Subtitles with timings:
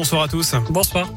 [0.00, 0.54] Bonsoir à tous.
[0.70, 1.08] Bonsoir.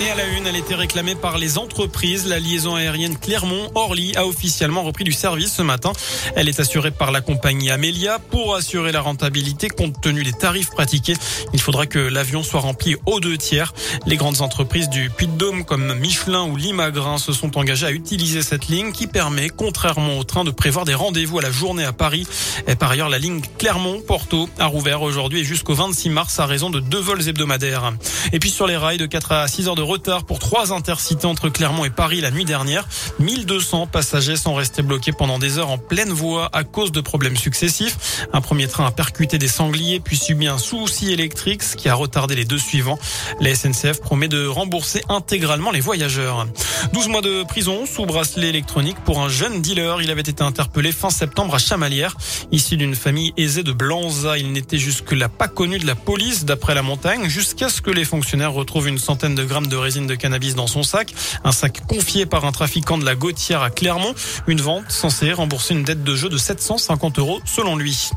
[0.00, 2.28] Et à la une, elle était réclamée par les entreprises.
[2.28, 5.92] La liaison aérienne Clermont-Orly a officiellement repris du service ce matin.
[6.36, 8.20] Elle est assurée par la compagnie Amelia.
[8.20, 11.14] Pour assurer la rentabilité, compte tenu des tarifs pratiqués,
[11.52, 13.74] il faudra que l'avion soit rempli aux deux tiers.
[14.06, 18.68] Les grandes entreprises du Puy-de-Dôme comme Michelin ou Limagrin se sont engagées à utiliser cette
[18.68, 22.24] ligne qui permet, contrairement au train, de prévoir des rendez-vous à la journée à Paris.
[22.68, 26.70] Et par ailleurs, la ligne Clermont-Porto a rouvert aujourd'hui et jusqu'au 26 mars à raison
[26.70, 27.92] de deux vols hebdomadaires.
[28.32, 31.26] Et puis sur les rails de 4 à 6 heures de retard pour trois intercités
[31.26, 32.86] entre Clermont et Paris la nuit dernière.
[33.18, 37.36] 1200 passagers sont restés bloqués pendant des heures en pleine voie à cause de problèmes
[37.36, 38.26] successifs.
[38.32, 41.94] Un premier train a percuté des sangliers puis subi un souci électrique ce qui a
[41.94, 42.98] retardé les deux suivants.
[43.40, 46.46] La SNCF promet de rembourser intégralement les voyageurs.
[46.92, 50.02] 12 mois de prison sous bracelet électronique pour un jeune dealer.
[50.02, 52.16] Il avait été interpellé fin septembre à Chamalières.
[52.52, 56.74] Issu d'une famille aisée de Blanza, il n'était jusque-là pas connu de la police d'après
[56.74, 60.14] la montagne jusqu'à ce que les fonctionnaires retrouvent une centaine de grammes de résine de
[60.14, 61.14] cannabis dans son sac.
[61.44, 64.14] Un sac confié par un trafiquant de la Gautière à Clermont.
[64.46, 68.10] Une vente censée rembourser une dette de jeu de 750 euros selon lui.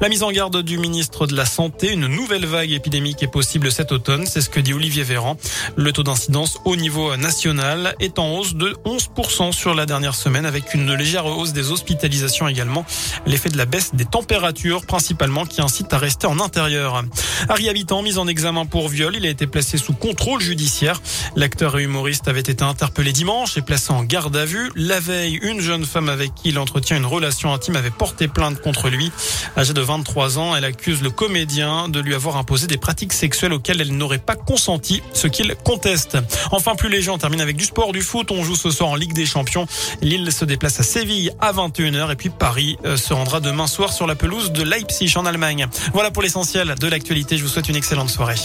[0.00, 3.70] La mise en garde du ministre de la Santé, une nouvelle vague épidémique est possible
[3.72, 4.26] cet automne.
[4.26, 5.36] C'est ce que dit Olivier Véran.
[5.76, 10.46] Le taux d'incidence au niveau national est en hausse de 11% sur la dernière semaine
[10.46, 12.84] avec une légère hausse des hospitalisations également.
[13.26, 17.02] L'effet de la baisse des températures principalement qui incite à rester en intérieur.
[17.48, 19.14] Harry Habitant mis en examen pour viol.
[19.16, 21.00] Il a été placé sous contrôle judiciaire.
[21.36, 24.70] L'acteur et humoriste avait été interpellé dimanche et placé en garde à vue.
[24.74, 28.60] La veille, une jeune femme avec qui il entretient une relation intime avait porté plainte
[28.60, 29.10] contre lui.
[29.56, 33.52] Âgée de 23 ans, elle accuse le comédien de lui avoir imposé des pratiques sexuelles
[33.52, 36.18] auxquelles elle n'aurait pas consenti, ce qu'il conteste.
[36.50, 38.30] Enfin, plus léger, on termine avec du sport, du foot.
[38.30, 39.66] On joue ce soir en Ligue des Champions.
[40.00, 43.92] Lille se déplace à Séville à 21h et puis Paris euh, se rendra demain soir
[43.92, 45.66] sur la pelouse de Leipzig en Allemagne.
[45.92, 47.36] Voilà pour l'essentiel de l'actualité.
[47.36, 48.36] Je vous souhaite une excellente soirée.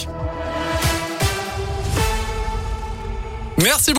[3.64, 3.92] Merci